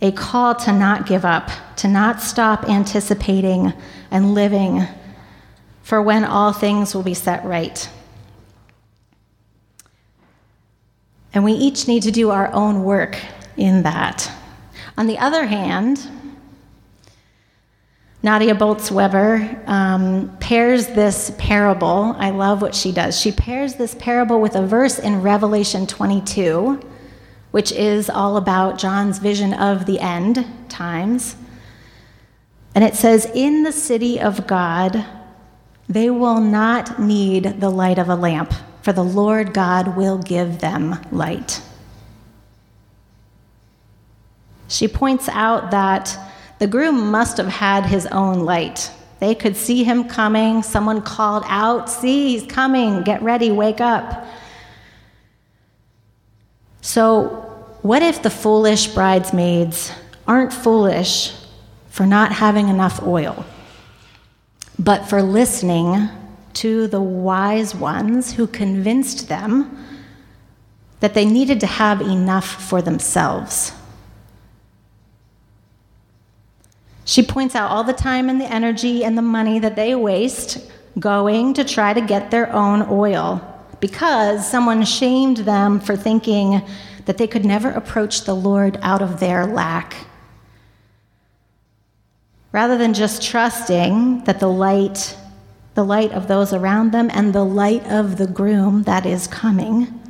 a 0.00 0.12
call 0.12 0.54
to 0.54 0.72
not 0.72 1.06
give 1.06 1.24
up, 1.24 1.50
to 1.76 1.88
not 1.88 2.20
stop 2.20 2.68
anticipating 2.68 3.72
and 4.10 4.34
living 4.34 4.86
for 5.82 6.00
when 6.00 6.24
all 6.24 6.52
things 6.52 6.94
will 6.94 7.02
be 7.02 7.14
set 7.14 7.44
right. 7.44 7.90
And 11.34 11.44
we 11.44 11.52
each 11.52 11.86
need 11.86 12.02
to 12.04 12.10
do 12.10 12.30
our 12.30 12.52
own 12.52 12.84
work 12.84 13.18
in 13.56 13.82
that. 13.82 14.30
On 14.96 15.06
the 15.06 15.18
other 15.18 15.46
hand, 15.46 16.00
Nadia 18.22 18.54
Bolz 18.54 18.90
Weber 18.90 19.62
um, 19.66 20.36
pairs 20.40 20.88
this 20.88 21.32
parable. 21.38 22.14
I 22.18 22.30
love 22.30 22.60
what 22.60 22.74
she 22.74 22.92
does. 22.92 23.18
She 23.18 23.32
pairs 23.32 23.76
this 23.76 23.94
parable 23.94 24.42
with 24.42 24.54
a 24.56 24.66
verse 24.66 24.98
in 24.98 25.22
Revelation 25.22 25.86
22, 25.86 26.80
which 27.50 27.72
is 27.72 28.10
all 28.10 28.36
about 28.36 28.78
John's 28.78 29.18
vision 29.18 29.54
of 29.54 29.86
the 29.86 29.98
end 30.00 30.44
times. 30.68 31.34
And 32.74 32.84
it 32.84 32.94
says, 32.94 33.30
In 33.34 33.62
the 33.62 33.72
city 33.72 34.20
of 34.20 34.46
God, 34.46 35.06
they 35.88 36.10
will 36.10 36.40
not 36.40 37.00
need 37.00 37.58
the 37.58 37.70
light 37.70 37.98
of 37.98 38.10
a 38.10 38.14
lamp, 38.14 38.52
for 38.82 38.92
the 38.92 39.02
Lord 39.02 39.54
God 39.54 39.96
will 39.96 40.18
give 40.18 40.58
them 40.58 41.00
light. 41.10 41.62
She 44.68 44.86
points 44.86 45.26
out 45.30 45.70
that 45.70 46.16
the 46.60 46.66
groom 46.66 47.10
must 47.10 47.38
have 47.38 47.48
had 47.48 47.86
his 47.86 48.06
own 48.08 48.40
light. 48.40 48.90
They 49.18 49.34
could 49.34 49.56
see 49.56 49.82
him 49.82 50.04
coming. 50.04 50.62
Someone 50.62 51.00
called 51.00 51.42
out, 51.46 51.88
See, 51.88 52.28
he's 52.28 52.46
coming. 52.46 53.02
Get 53.02 53.22
ready, 53.22 53.50
wake 53.50 53.80
up. 53.80 54.26
So, 56.82 57.28
what 57.80 58.02
if 58.02 58.22
the 58.22 58.28
foolish 58.28 58.88
bridesmaids 58.88 59.90
aren't 60.28 60.52
foolish 60.52 61.34
for 61.88 62.04
not 62.04 62.30
having 62.30 62.68
enough 62.68 63.02
oil, 63.02 63.46
but 64.78 65.08
for 65.08 65.22
listening 65.22 66.10
to 66.54 66.88
the 66.88 67.00
wise 67.00 67.74
ones 67.74 68.34
who 68.34 68.46
convinced 68.46 69.28
them 69.28 69.82
that 71.00 71.14
they 71.14 71.24
needed 71.24 71.60
to 71.60 71.66
have 71.66 72.02
enough 72.02 72.68
for 72.68 72.82
themselves? 72.82 73.72
She 77.04 77.22
points 77.22 77.54
out 77.54 77.70
all 77.70 77.84
the 77.84 77.92
time 77.92 78.28
and 78.28 78.40
the 78.40 78.52
energy 78.52 79.04
and 79.04 79.16
the 79.16 79.22
money 79.22 79.58
that 79.58 79.76
they 79.76 79.94
waste 79.94 80.70
going 80.98 81.54
to 81.54 81.64
try 81.64 81.92
to 81.92 82.00
get 82.00 82.30
their 82.30 82.52
own 82.52 82.86
oil 82.90 83.46
because 83.80 84.48
someone 84.48 84.84
shamed 84.84 85.38
them 85.38 85.80
for 85.80 85.96
thinking 85.96 86.62
that 87.06 87.18
they 87.18 87.26
could 87.26 87.44
never 87.44 87.70
approach 87.70 88.24
the 88.24 88.34
Lord 88.34 88.78
out 88.82 89.02
of 89.02 89.20
their 89.20 89.46
lack. 89.46 89.96
Rather 92.52 92.76
than 92.76 92.94
just 92.94 93.22
trusting 93.22 94.24
that 94.24 94.40
the 94.40 94.48
light, 94.48 95.16
the 95.74 95.84
light 95.84 96.12
of 96.12 96.28
those 96.28 96.52
around 96.52 96.92
them 96.92 97.08
and 97.12 97.32
the 97.32 97.44
light 97.44 97.86
of 97.86 98.18
the 98.18 98.26
groom 98.26 98.82
that 98.82 99.06
is 99.06 99.26
coming 99.26 100.00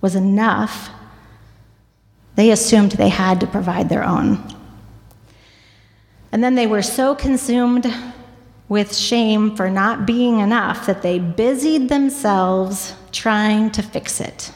was 0.00 0.14
enough, 0.14 0.90
they 2.34 2.50
assumed 2.50 2.92
they 2.92 3.08
had 3.08 3.40
to 3.40 3.46
provide 3.46 3.88
their 3.88 4.04
own. 4.04 4.42
And 6.32 6.44
then 6.44 6.54
they 6.54 6.66
were 6.66 6.82
so 6.82 7.14
consumed 7.14 7.92
with 8.68 8.94
shame 8.94 9.56
for 9.56 9.70
not 9.70 10.06
being 10.06 10.40
enough 10.40 10.86
that 10.86 11.02
they 11.02 11.18
busied 11.18 11.88
themselves 11.88 12.94
trying 13.12 13.70
to 13.70 13.82
fix 13.82 14.20
it. 14.20 14.52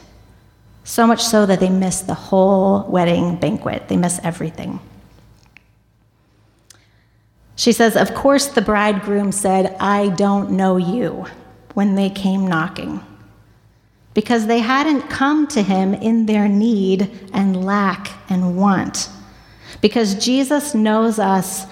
So 0.83 1.07
much 1.07 1.23
so 1.23 1.45
that 1.45 1.59
they 1.59 1.69
missed 1.69 2.07
the 2.07 2.13
whole 2.13 2.83
wedding 2.83 3.37
banquet, 3.37 3.87
they 3.87 3.97
missed 3.97 4.19
everything. 4.23 4.79
She 7.55 7.71
says, 7.71 7.95
Of 7.95 8.13
course, 8.13 8.47
the 8.47 8.61
bridegroom 8.61 9.31
said, 9.31 9.75
I 9.79 10.09
don't 10.09 10.51
know 10.51 10.77
you, 10.77 11.25
when 11.73 11.95
they 11.95 12.09
came 12.09 12.45
knocking, 12.45 12.99
because 14.13 14.45
they 14.45 14.59
hadn't 14.59 15.09
come 15.09 15.47
to 15.47 15.63
him 15.63 15.93
in 15.93 16.25
their 16.25 16.47
need 16.47 17.09
and 17.33 17.65
lack 17.65 18.11
and 18.29 18.57
want 18.57 19.09
because 19.83 20.15
Jesus 20.15 20.73
knows 20.73 21.19
us 21.19 21.65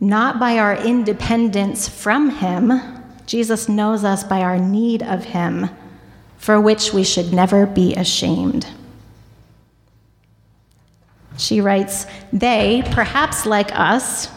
not 0.00 0.40
by 0.40 0.56
our 0.56 0.74
independence 0.74 1.86
from 1.86 2.30
Him, 2.30 2.72
Jesus 3.26 3.68
knows 3.68 4.04
us 4.04 4.24
by 4.24 4.40
our 4.40 4.58
need 4.58 5.02
of 5.02 5.22
Him, 5.22 5.68
for 6.38 6.58
which 6.58 6.94
we 6.94 7.04
should 7.04 7.34
never 7.34 7.66
be 7.66 7.94
ashamed. 7.94 8.66
She 11.36 11.60
writes, 11.60 12.06
They, 12.32 12.82
perhaps 12.92 13.44
like 13.44 13.70
us, 13.78 14.30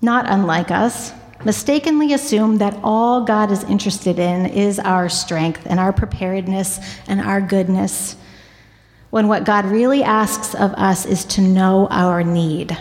not 0.00 0.26
unlike 0.28 0.70
us, 0.70 1.12
mistakenly 1.44 2.12
assume 2.12 2.58
that 2.58 2.78
all 2.84 3.24
God 3.24 3.50
is 3.50 3.64
interested 3.64 4.20
in 4.20 4.46
is 4.46 4.78
our 4.78 5.08
strength 5.08 5.66
and 5.66 5.80
our 5.80 5.92
preparedness 5.92 6.78
and 7.08 7.20
our 7.20 7.40
goodness 7.40 8.14
when 9.10 9.28
what 9.28 9.44
God 9.44 9.66
really 9.66 10.02
asks 10.02 10.54
of 10.54 10.72
us 10.74 11.04
is 11.04 11.24
to 11.26 11.40
know 11.40 11.88
our 11.90 12.22
need 12.22 12.76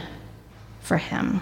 for 0.79 0.97
Him. 0.97 1.41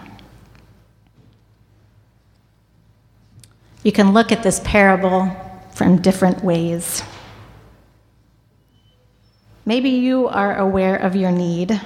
You 3.83 3.91
can 3.91 4.13
look 4.13 4.31
at 4.31 4.43
this 4.43 4.59
parable 4.63 5.31
from 5.73 6.01
different 6.01 6.43
ways. 6.43 7.03
Maybe 9.65 9.89
you 9.89 10.27
are 10.27 10.57
aware 10.57 10.95
of 10.95 11.15
your 11.15 11.31
need 11.31 11.79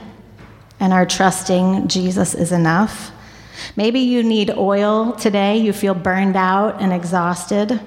and 0.80 0.94
are 0.94 1.06
trusting 1.06 1.88
Jesus 1.88 2.34
is 2.34 2.52
enough. 2.52 3.12
Maybe 3.76 4.00
you 4.00 4.24
need 4.24 4.50
oil 4.52 5.14
today, 5.14 5.58
you 5.58 5.74
feel 5.74 5.94
burned 5.94 6.36
out 6.36 6.82
and 6.82 6.94
exhausted. 6.94 7.80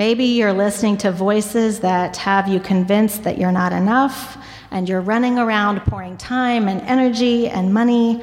Maybe 0.00 0.24
you're 0.24 0.54
listening 0.54 0.96
to 1.04 1.12
voices 1.12 1.80
that 1.80 2.16
have 2.16 2.48
you 2.48 2.58
convinced 2.58 3.24
that 3.24 3.36
you're 3.36 3.52
not 3.52 3.74
enough, 3.74 4.42
and 4.70 4.88
you're 4.88 5.02
running 5.02 5.38
around 5.38 5.78
pouring 5.80 6.16
time 6.16 6.68
and 6.68 6.80
energy 6.80 7.48
and 7.48 7.74
money, 7.74 8.22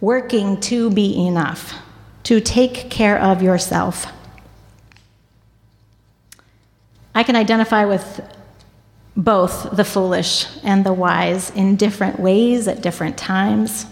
working 0.00 0.58
to 0.60 0.88
be 0.88 1.26
enough, 1.26 1.74
to 2.22 2.40
take 2.40 2.88
care 2.88 3.20
of 3.20 3.42
yourself. 3.42 4.06
I 7.14 7.22
can 7.22 7.36
identify 7.36 7.84
with 7.84 8.22
both 9.14 9.76
the 9.76 9.84
foolish 9.84 10.46
and 10.62 10.86
the 10.86 10.94
wise 10.94 11.50
in 11.50 11.76
different 11.76 12.18
ways 12.18 12.66
at 12.66 12.80
different 12.80 13.18
times. 13.18 13.84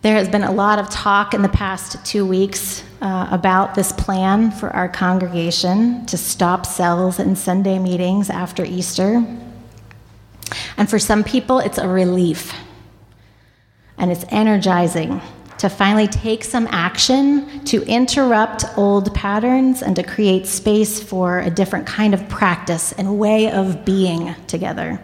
There 0.00 0.14
has 0.14 0.28
been 0.28 0.44
a 0.44 0.52
lot 0.52 0.78
of 0.78 0.88
talk 0.90 1.34
in 1.34 1.42
the 1.42 1.48
past 1.48 2.04
two 2.04 2.24
weeks 2.24 2.84
uh, 3.00 3.28
about 3.30 3.74
this 3.74 3.90
plan 3.92 4.52
for 4.52 4.70
our 4.70 4.88
congregation 4.88 6.06
to 6.06 6.16
stop 6.16 6.64
cells 6.66 7.18
and 7.18 7.36
Sunday 7.36 7.78
meetings 7.78 8.30
after 8.30 8.64
Easter. 8.64 9.24
And 10.76 10.88
for 10.88 10.98
some 10.98 11.24
people, 11.24 11.58
it's 11.58 11.78
a 11.78 11.88
relief. 11.88 12.54
and 13.98 14.12
it's 14.12 14.24
energizing 14.28 15.20
to 15.58 15.68
finally 15.68 16.06
take 16.06 16.44
some 16.44 16.68
action 16.70 17.64
to 17.64 17.82
interrupt 17.82 18.64
old 18.76 19.12
patterns 19.12 19.82
and 19.82 19.96
to 19.96 20.04
create 20.04 20.46
space 20.46 21.02
for 21.02 21.40
a 21.40 21.50
different 21.50 21.84
kind 21.84 22.14
of 22.14 22.28
practice 22.28 22.92
and 22.92 23.18
way 23.18 23.50
of 23.50 23.84
being 23.84 24.34
together. 24.46 25.00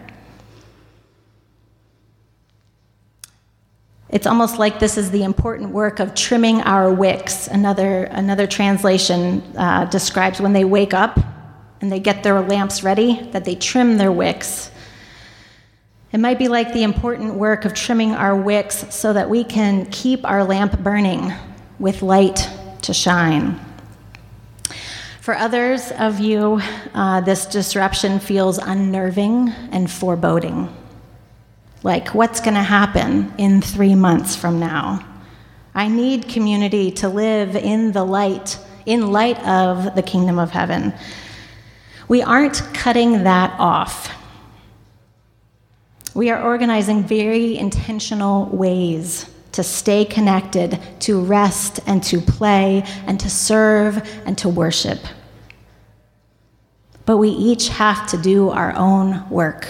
It's 4.15 4.25
almost 4.25 4.57
like 4.57 4.79
this 4.79 4.97
is 4.97 5.11
the 5.11 5.23
important 5.23 5.71
work 5.71 5.99
of 5.99 6.15
trimming 6.15 6.61
our 6.61 6.91
wicks. 6.91 7.47
Another, 7.47 8.05
another 8.05 8.47
translation 8.47 9.43
uh, 9.57 9.85
describes 9.85 10.39
when 10.39 10.53
they 10.53 10.65
wake 10.65 10.93
up 10.93 11.19
and 11.81 11.91
they 11.91 11.99
get 11.99 12.23
their 12.23 12.39
lamps 12.41 12.81
ready, 12.81 13.29
that 13.33 13.43
they 13.45 13.55
trim 13.55 13.97
their 13.97 14.11
wicks 14.11 14.71
it 16.15 16.19
might 16.19 16.39
be 16.39 16.47
like 16.47 16.71
the 16.71 16.83
important 16.83 17.33
work 17.33 17.65
of 17.65 17.73
trimming 17.73 18.11
our 18.11 18.33
wicks 18.37 18.85
so 18.95 19.11
that 19.11 19.29
we 19.29 19.43
can 19.43 19.85
keep 19.87 20.23
our 20.23 20.45
lamp 20.45 20.79
burning 20.79 21.33
with 21.77 22.01
light 22.01 22.49
to 22.83 22.93
shine. 22.93 23.59
For 25.19 25.35
others 25.35 25.91
of 25.91 26.21
you, 26.21 26.61
uh, 26.93 27.19
this 27.19 27.45
disruption 27.45 28.19
feels 28.19 28.59
unnerving 28.59 29.49
and 29.49 29.91
foreboding. 29.91 30.73
Like, 31.85 32.15
what's 32.15 32.39
going 32.39 32.55
to 32.55 32.63
happen 32.63 33.31
in 33.37 33.61
three 33.61 33.93
months 33.93 34.35
from 34.35 34.59
now? 34.59 35.05
I 35.75 35.87
need 35.87 36.27
community 36.27 36.89
to 36.93 37.07
live 37.07 37.55
in 37.55 37.91
the 37.91 38.03
light, 38.03 38.57
in 38.87 39.11
light 39.11 39.37
of 39.47 39.93
the 39.93 40.01
kingdom 40.01 40.39
of 40.39 40.49
heaven. 40.49 40.95
We 42.07 42.23
aren't 42.23 42.55
cutting 42.73 43.25
that 43.25 43.53
off. 43.59 44.09
We 46.15 46.31
are 46.31 46.41
organizing 46.41 47.03
very 47.03 47.55
intentional 47.55 48.47
ways 48.47 49.29
to 49.51 49.61
stay 49.61 50.05
connected, 50.05 50.79
to 51.01 51.21
rest 51.21 51.81
and 51.85 52.01
to 52.05 52.19
play, 52.19 52.83
and 53.05 53.19
to 53.19 53.29
serve 53.29 54.01
and 54.25 54.35
to 54.39 54.49
worship. 54.49 55.01
But 57.05 57.17
we 57.17 57.29
each 57.29 57.69
have 57.69 58.07
to 58.07 58.17
do 58.17 58.49
our 58.49 58.75
own 58.75 59.29
work. 59.29 59.67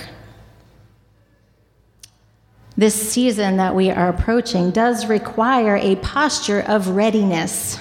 This 2.78 3.12
season 3.12 3.58
that 3.58 3.74
we 3.74 3.90
are 3.90 4.10
approaching 4.10 4.72
does 4.72 5.06
require 5.06 5.78
a 5.78 5.96
posture 5.98 6.60
of 6.60 6.90
readiness. 6.90 7.80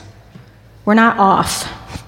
We're 0.84 0.94
not 0.94 1.18
off. 1.18 2.04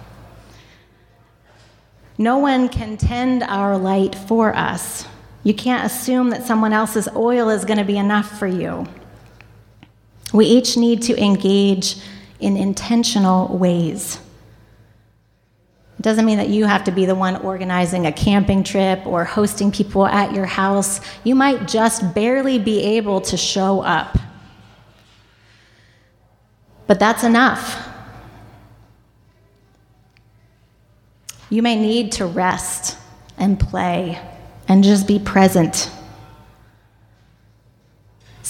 No 2.16 2.38
one 2.38 2.69
can 2.69 2.97
tend 2.97 3.43
our 3.43 3.76
light 3.76 4.14
for 4.14 4.55
us. 4.55 5.05
You 5.43 5.52
can't 5.52 5.85
assume 5.85 6.31
that 6.31 6.45
someone 6.45 6.73
else's 6.73 7.09
oil 7.14 7.50
is 7.50 7.64
going 7.64 7.78
to 7.78 7.85
be 7.85 7.99
enough 7.99 8.38
for 8.38 8.47
you. 8.47 8.87
We 10.33 10.47
each 10.47 10.76
need 10.76 11.02
to 11.02 11.23
engage 11.23 11.97
in 12.40 12.57
intentional 12.57 13.57
ways. 13.57 14.19
Doesn't 16.06 16.25
mean 16.25 16.38
that 16.38 16.50
you 16.50 16.66
have 16.66 16.84
to 16.84 16.92
be 16.92 17.04
the 17.04 17.16
one 17.16 17.34
organizing 17.34 18.06
a 18.06 18.12
camping 18.12 18.62
trip 18.62 19.04
or 19.08 19.25
hosting 19.25 19.72
people 19.72 20.06
at 20.06 20.32
your 20.32 20.46
house. 20.46 21.00
You 21.25 21.34
might 21.34 21.66
just 21.66 22.14
barely 22.14 22.60
be 22.60 22.80
able 22.80 23.22
to 23.22 23.36
show 23.36 23.80
up. 23.80 24.16
But 26.86 27.00
that's 27.00 27.25
enough. 27.25 27.88
You 31.50 31.60
may 31.60 31.75
need 31.75 32.12
to 32.12 32.26
rest 32.26 32.96
and 33.36 33.58
play 33.58 34.22
and 34.68 34.84
just 34.84 35.08
be 35.08 35.18
present. 35.18 35.90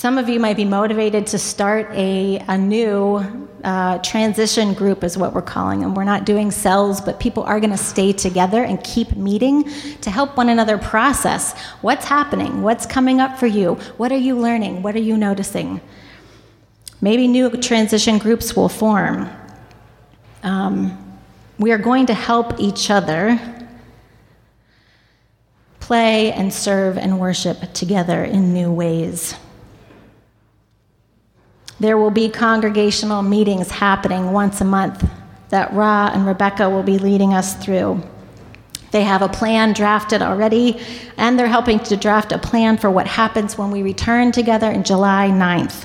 Some 0.06 0.18
of 0.18 0.28
you 0.28 0.38
might 0.38 0.56
be 0.56 0.64
motivated 0.64 1.26
to 1.26 1.36
start 1.36 1.90
a, 1.90 2.38
a 2.46 2.56
new 2.56 3.24
uh, 3.64 3.98
transition 3.98 4.72
group, 4.72 5.02
is 5.02 5.18
what 5.18 5.34
we're 5.34 5.42
calling 5.42 5.80
them. 5.80 5.96
We're 5.96 6.04
not 6.04 6.24
doing 6.24 6.52
cells, 6.52 7.00
but 7.00 7.18
people 7.18 7.42
are 7.42 7.58
going 7.58 7.72
to 7.72 7.76
stay 7.76 8.12
together 8.12 8.62
and 8.62 8.80
keep 8.84 9.16
meeting 9.16 9.64
to 10.02 10.08
help 10.08 10.36
one 10.36 10.48
another 10.48 10.78
process 10.78 11.58
what's 11.80 12.04
happening, 12.04 12.62
what's 12.62 12.86
coming 12.86 13.20
up 13.20 13.36
for 13.36 13.48
you, 13.48 13.74
what 13.96 14.12
are 14.12 14.16
you 14.16 14.38
learning, 14.38 14.80
what 14.80 14.94
are 14.94 15.00
you 15.00 15.16
noticing. 15.16 15.80
Maybe 17.00 17.26
new 17.26 17.50
transition 17.50 18.18
groups 18.18 18.54
will 18.54 18.68
form. 18.68 19.28
Um, 20.44 21.18
we 21.58 21.72
are 21.72 21.78
going 21.78 22.06
to 22.06 22.14
help 22.14 22.60
each 22.60 22.92
other 22.92 23.40
play 25.80 26.30
and 26.30 26.54
serve 26.54 26.96
and 26.96 27.18
worship 27.18 27.72
together 27.72 28.22
in 28.22 28.54
new 28.54 28.70
ways. 28.70 29.34
There 31.78 31.98
will 31.98 32.10
be 32.10 32.28
congregational 32.28 33.22
meetings 33.22 33.70
happening 33.70 34.32
once 34.32 34.60
a 34.60 34.64
month 34.64 35.08
that 35.50 35.72
Ra 35.72 36.10
and 36.12 36.26
Rebecca 36.26 36.70
will 36.70 36.82
be 36.82 36.98
leading 36.98 37.34
us 37.34 37.54
through. 37.54 38.02
They 38.92 39.02
have 39.02 39.20
a 39.20 39.28
plan 39.28 39.74
drafted 39.74 40.22
already, 40.22 40.80
and 41.16 41.38
they're 41.38 41.48
helping 41.48 41.80
to 41.80 41.96
draft 41.96 42.32
a 42.32 42.38
plan 42.38 42.78
for 42.78 42.90
what 42.90 43.06
happens 43.06 43.58
when 43.58 43.70
we 43.70 43.82
return 43.82 44.32
together 44.32 44.70
in 44.70 44.84
July 44.84 45.28
9th. 45.30 45.84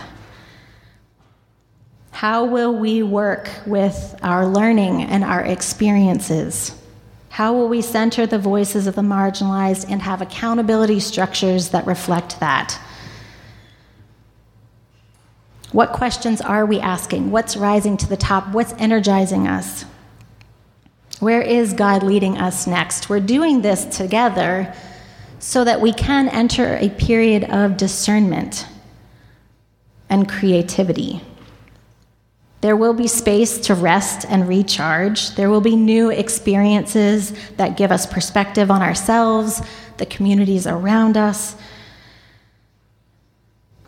How 2.11 2.45
will 2.45 2.73
we 2.77 3.03
work 3.03 3.49
with 3.65 4.15
our 4.21 4.45
learning 4.45 5.03
and 5.03 5.23
our 5.23 5.43
experiences? 5.43 6.73
How 7.29 7.53
will 7.53 7.67
we 7.67 7.81
center 7.81 8.25
the 8.25 8.37
voices 8.37 8.87
of 8.87 8.95
the 8.95 9.01
marginalized 9.01 9.89
and 9.89 10.01
have 10.01 10.21
accountability 10.21 10.99
structures 10.99 11.69
that 11.69 11.87
reflect 11.87 12.39
that? 12.39 12.79
What 15.71 15.93
questions 15.93 16.41
are 16.41 16.65
we 16.65 16.79
asking? 16.79 17.31
What's 17.31 17.55
rising 17.55 17.95
to 17.97 18.07
the 18.07 18.17
top? 18.17 18.49
What's 18.49 18.73
energizing 18.73 19.47
us? 19.47 19.85
Where 21.19 21.41
is 21.41 21.73
God 21.73 22.03
leading 22.03 22.37
us 22.37 22.67
next? 22.67 23.09
We're 23.09 23.19
doing 23.19 23.61
this 23.61 23.85
together 23.85 24.73
so 25.39 25.63
that 25.63 25.79
we 25.79 25.93
can 25.93 26.27
enter 26.29 26.75
a 26.75 26.89
period 26.89 27.45
of 27.45 27.77
discernment 27.77 28.67
and 30.09 30.27
creativity. 30.27 31.21
There 32.59 32.75
will 32.75 32.93
be 32.93 33.07
space 33.07 33.57
to 33.59 33.73
rest 33.73 34.25
and 34.29 34.47
recharge. 34.47 35.35
There 35.35 35.49
will 35.49 35.61
be 35.61 35.75
new 35.75 36.11
experiences 36.11 37.33
that 37.57 37.77
give 37.77 37.91
us 37.91 38.05
perspective 38.05 38.69
on 38.69 38.81
ourselves, 38.81 39.61
the 39.97 40.05
communities 40.05 40.67
around 40.67 41.17
us, 41.17 41.55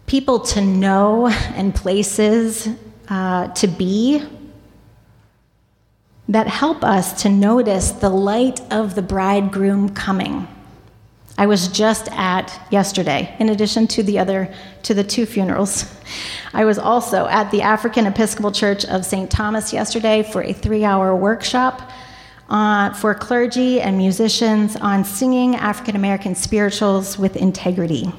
people 0.06 0.40
to 0.40 0.62
know, 0.62 1.28
and 1.28 1.74
places 1.74 2.68
uh, 3.10 3.48
to 3.50 3.68
be 3.68 4.24
that 6.30 6.48
help 6.48 6.84
us 6.84 7.22
to 7.24 7.30
notice 7.30 7.92
the 7.92 8.10
light 8.10 8.62
of 8.72 8.96
the 8.96 9.02
bridegroom 9.02 9.90
coming. 9.90 10.48
I 11.38 11.48
was 11.48 11.68
just 11.68 12.10
at 12.12 12.68
yesterday, 12.72 13.36
in 13.40 13.50
addition 13.50 13.88
to 13.88 14.04
the 14.04 14.20
other, 14.20 14.54
to 14.84 14.94
the 14.94 15.04
two 15.04 15.26
funerals. 15.26 15.92
I 16.54 16.64
was 16.64 16.78
also 16.78 17.26
at 17.28 17.50
the 17.50 17.64
African 17.64 18.06
Episcopal 18.06 18.52
Church 18.52 18.86
of 18.86 19.04
St. 19.04 19.32
Thomas 19.32 19.74
yesterday 19.74 20.22
for 20.22 20.44
a 20.44 20.54
three 20.54 20.86
hour 20.86 21.16
workshop 21.16 21.92
uh, 22.50 22.94
for 22.94 23.16
clergy 23.16 23.82
and 23.82 23.98
musicians 23.98 24.76
on 24.76 25.04
singing 25.04 25.56
African 25.56 25.96
American 25.96 26.36
spirituals 26.36 27.18
with 27.18 27.36
integrity. 27.36 28.12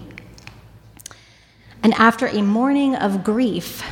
And 1.85 1.93
after 1.95 2.27
a 2.27 2.41
morning 2.41 2.97
of 2.97 3.23
grief, 3.23 3.85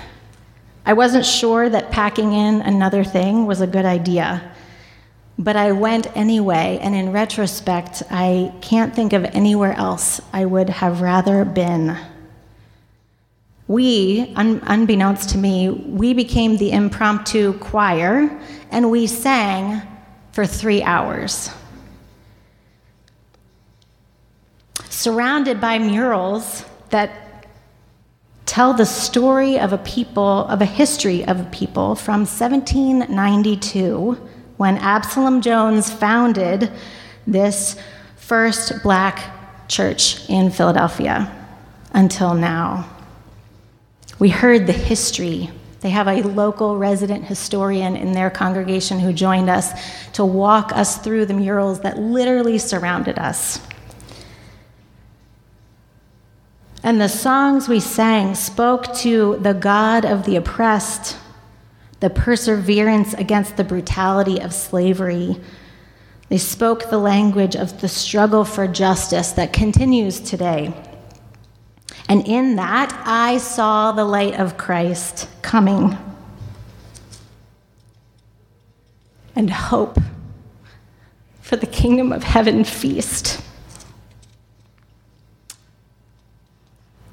I 0.87 0.95
wasn't 0.95 1.27
sure 1.27 1.69
that 1.69 1.91
packing 1.91 2.33
in 2.33 2.63
another 2.63 3.05
thing 3.05 3.47
was 3.47 3.61
a 3.61 3.67
good 3.67 3.85
idea. 3.85 4.51
But 5.39 5.57
I 5.57 5.73
went 5.73 6.07
anyway, 6.17 6.79
and 6.81 6.95
in 6.95 7.13
retrospect, 7.13 8.03
I 8.11 8.51
can't 8.63 8.95
think 8.95 9.13
of 9.13 9.25
anywhere 9.27 9.75
else 9.75 10.23
I 10.33 10.47
would 10.47 10.71
have 10.71 11.03
rather 11.03 11.45
been. 11.45 11.99
We, 13.69 14.33
un- 14.37 14.63
unbeknownst 14.65 15.29
to 15.31 15.39
me, 15.39 15.69
we 15.69 16.15
became 16.15 16.57
the 16.57 16.73
impromptu 16.73 17.59
choir, 17.59 18.41
and 18.71 18.91
we 18.91 19.07
sang 19.07 19.83
for 20.33 20.47
three 20.47 20.83
hours. 20.83 21.51
Surrounded 24.89 25.61
by 25.61 25.79
murals 25.79 26.65
that 26.89 27.22
tell 28.53 28.75
the 28.75 28.85
story 28.85 29.59
of 29.59 29.73
a 29.73 29.79
people, 29.79 30.47
of 30.47 30.61
a 30.61 30.67
history 30.67 31.25
of 31.25 31.41
a 31.41 31.45
people 31.45 31.95
from 31.95 32.27
1792 32.27 34.13
when 34.59 34.77
Absalom 34.77 35.41
Jones 35.41 35.91
founded 35.91 36.71
this 37.27 37.81
first 38.17 38.83
black 38.83 39.69
church 39.69 40.29
in 40.29 40.51
Philadelphia 40.51 41.35
until 41.95 42.35
now. 42.35 42.87
We 44.19 44.29
heard 44.29 44.67
the 44.67 44.75
history. 44.75 45.49
They 45.81 45.89
have 45.89 46.07
a 46.07 46.21
local 46.21 46.77
resident 46.77 47.25
historian 47.25 47.97
in 47.97 48.13
their 48.13 48.29
congregation 48.29 49.01
who 49.01 49.15
joined 49.15 49.49
us 49.49 49.73
to 50.13 50.27
walk 50.27 50.73
us 50.73 50.99
through 50.99 51.25
the 51.25 51.33
murals 51.33 51.81
that 51.81 51.99
literally 51.99 52.59
surrounded 52.59 53.19
us. 53.19 53.63
And 56.83 57.01
the 57.01 57.09
songs 57.09 57.69
we 57.69 57.79
sang 57.79 58.35
spoke 58.35 58.93
to 58.97 59.39
the 59.41 59.55
God 59.55 60.05
of 60.05 60.25
the 60.25 60.37
oppressed, 60.37 61.17
the 62.01 62.11
perseverance 62.11 63.15
against 63.15 63.57
the 63.57 63.65
brutality 63.65 64.41
of 64.41 64.53
slavery. 64.53 65.37
They 66.29 66.39
spoke 66.39 66.91
the 66.91 66.99
language 66.99 67.55
of 67.55 67.81
the 67.81 67.89
struggle 67.89 68.45
for 68.45 68.67
justice 68.67 69.33
that 69.33 69.53
continues 69.53 70.19
today. 70.19 70.75
And 72.09 72.27
in 72.27 72.57
that, 72.57 72.93
I 73.07 73.39
saw 73.39 73.93
the 73.93 74.05
light 74.05 74.35
of 74.41 74.57
Christ 74.57 75.29
coming 75.41 75.97
and 79.37 79.51
hope 79.51 79.99
for 81.41 81.57
the 81.57 81.67
kingdom 81.67 82.13
of 82.13 82.25
heaven 82.25 82.65
feast. 82.65 83.41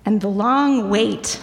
And 0.09 0.19
the 0.19 0.27
long 0.27 0.89
wait 0.89 1.39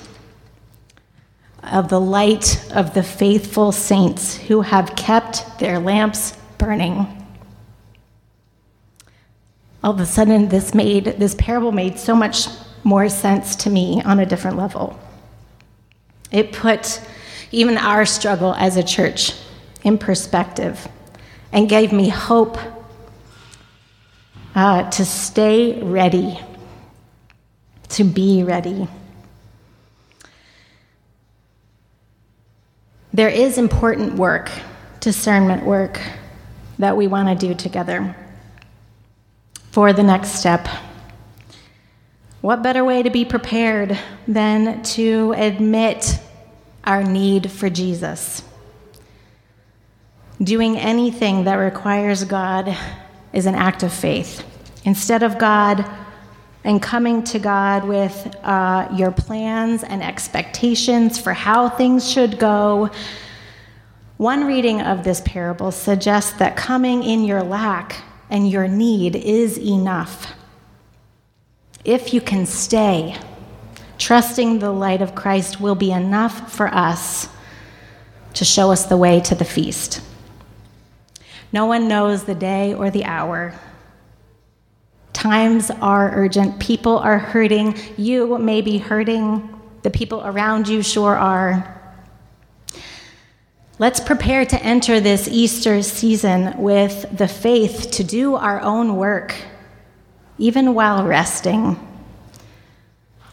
of 1.62 1.88
the 1.88 2.00
light 2.00 2.68
of 2.72 2.94
the 2.94 3.02
faithful 3.04 3.70
saints 3.70 4.36
who 4.36 4.62
have 4.62 4.96
kept 4.96 5.60
their 5.60 5.78
lamps 5.78 6.36
burning. 6.58 7.06
All 9.84 9.92
of 9.92 10.00
a 10.00 10.04
sudden, 10.04 10.48
this 10.48 10.74
made 10.74 11.04
this 11.04 11.36
parable 11.36 11.70
made 11.70 11.96
so 11.96 12.16
much 12.16 12.48
more 12.82 13.08
sense 13.08 13.54
to 13.54 13.70
me 13.70 14.02
on 14.04 14.18
a 14.18 14.26
different 14.26 14.56
level. 14.56 14.98
It 16.32 16.50
put 16.50 17.00
even 17.52 17.78
our 17.78 18.04
struggle 18.04 18.52
as 18.54 18.76
a 18.76 18.82
church 18.82 19.32
in 19.84 19.96
perspective 19.96 20.88
and 21.52 21.68
gave 21.68 21.92
me 21.92 22.08
hope 22.08 22.58
uh, 24.56 24.90
to 24.90 25.04
stay 25.04 25.80
ready, 25.80 26.40
to 27.90 28.04
be 28.04 28.42
ready. 28.42 28.88
There 33.12 33.28
is 33.28 33.56
important 33.56 34.14
work, 34.14 34.50
discernment 35.00 35.64
work, 35.64 36.00
that 36.78 36.96
we 36.96 37.06
want 37.06 37.28
to 37.28 37.46
do 37.46 37.54
together 37.54 38.14
for 39.70 39.92
the 39.92 40.02
next 40.02 40.32
step. 40.32 40.68
What 42.42 42.62
better 42.62 42.84
way 42.84 43.02
to 43.02 43.10
be 43.10 43.24
prepared 43.24 43.98
than 44.28 44.82
to 44.82 45.32
admit 45.36 46.18
our 46.84 47.02
need 47.02 47.50
for 47.50 47.70
Jesus? 47.70 48.42
Doing 50.42 50.76
anything 50.76 51.44
that 51.44 51.54
requires 51.54 52.24
God 52.24 52.76
is 53.32 53.46
an 53.46 53.54
act 53.54 53.82
of 53.82 53.92
faith. 53.92 54.44
Instead 54.84 55.22
of 55.22 55.38
God 55.38 55.84
and 56.66 56.82
coming 56.82 57.22
to 57.22 57.38
God 57.38 57.84
with 57.84 58.36
uh, 58.42 58.88
your 58.92 59.12
plans 59.12 59.84
and 59.84 60.02
expectations 60.02 61.16
for 61.16 61.32
how 61.32 61.68
things 61.68 62.10
should 62.10 62.40
go, 62.40 62.90
one 64.16 64.44
reading 64.44 64.80
of 64.80 65.04
this 65.04 65.20
parable 65.24 65.70
suggests 65.70 66.32
that 66.38 66.56
coming 66.56 67.04
in 67.04 67.22
your 67.22 67.44
lack 67.44 68.02
and 68.30 68.50
your 68.50 68.66
need 68.66 69.14
is 69.14 69.56
enough. 69.56 70.34
If 71.84 72.12
you 72.12 72.20
can 72.20 72.46
stay, 72.46 73.16
trusting 73.96 74.58
the 74.58 74.72
light 74.72 75.02
of 75.02 75.14
Christ 75.14 75.60
will 75.60 75.76
be 75.76 75.92
enough 75.92 76.52
for 76.52 76.66
us 76.66 77.28
to 78.34 78.44
show 78.44 78.72
us 78.72 78.86
the 78.86 78.96
way 78.96 79.20
to 79.20 79.36
the 79.36 79.44
feast. 79.44 80.00
No 81.52 81.66
one 81.66 81.86
knows 81.86 82.24
the 82.24 82.34
day 82.34 82.74
or 82.74 82.90
the 82.90 83.04
hour. 83.04 83.54
Times 85.26 85.72
are 85.72 86.12
urgent. 86.14 86.60
People 86.60 86.98
are 86.98 87.18
hurting. 87.18 87.76
You 87.96 88.38
may 88.38 88.60
be 88.60 88.78
hurting. 88.78 89.58
The 89.82 89.90
people 89.90 90.22
around 90.24 90.68
you 90.68 90.84
sure 90.84 91.16
are. 91.16 91.96
Let's 93.80 93.98
prepare 93.98 94.46
to 94.46 94.62
enter 94.62 95.00
this 95.00 95.26
Easter 95.26 95.82
season 95.82 96.56
with 96.56 97.18
the 97.18 97.26
faith 97.26 97.90
to 97.94 98.04
do 98.04 98.36
our 98.36 98.60
own 98.60 98.94
work, 98.94 99.34
even 100.38 100.74
while 100.74 101.04
resting, 101.04 101.76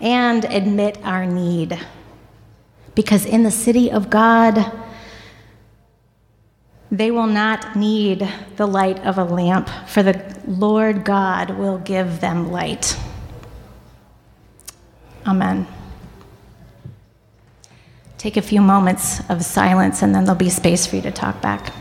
and 0.01 0.45
admit 0.45 0.97
our 1.03 1.27
need. 1.27 1.79
Because 2.95 3.23
in 3.23 3.43
the 3.43 3.51
city 3.51 3.91
of 3.91 4.09
God, 4.09 4.55
they 6.93 7.09
will 7.09 7.25
not 7.25 7.75
need 7.75 8.31
the 8.55 8.67
light 8.67 8.99
of 8.99 9.17
a 9.17 9.23
lamp, 9.23 9.67
for 9.87 10.03
the 10.03 10.23
Lord 10.47 11.03
God 11.03 11.49
will 11.57 11.79
give 11.79 12.21
them 12.21 12.51
light. 12.51 12.95
Amen. 15.25 15.65
Take 18.19 18.37
a 18.37 18.43
few 18.43 18.61
moments 18.61 19.27
of 19.27 19.43
silence, 19.43 20.03
and 20.03 20.13
then 20.13 20.25
there'll 20.25 20.37
be 20.37 20.51
space 20.51 20.85
for 20.85 20.95
you 20.95 21.01
to 21.01 21.11
talk 21.11 21.41
back. 21.41 21.73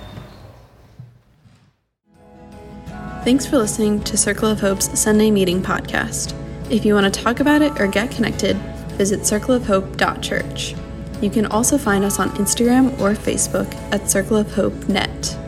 Thanks 3.22 3.44
for 3.44 3.59
listening 3.59 4.03
to 4.05 4.16
Circle 4.16 4.48
of 4.48 4.61
Hope's 4.61 4.98
Sunday 4.98 5.31
Meeting 5.31 5.62
podcast. 5.62 6.35
If 6.70 6.87
you 6.87 6.94
want 6.94 7.12
to 7.12 7.22
talk 7.22 7.40
about 7.40 7.61
it 7.61 7.79
or 7.79 7.87
get 7.87 8.11
connected, 8.11 8.57
visit 8.96 9.20
circleofhope.church. 9.20 10.75
You 11.22 11.30
can 11.30 11.46
also 11.46 11.78
find 11.78 12.04
us 12.04 12.18
on 12.18 12.30
Instagram 12.30 12.98
or 13.00 13.14
Facebook 13.14 13.72
at 13.92 14.11
Circle 14.11 14.37
of 14.37 14.52
Hope 14.52 14.88
Net. 14.88 15.41